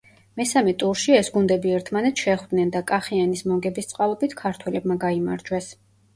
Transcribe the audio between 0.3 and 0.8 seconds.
მესამე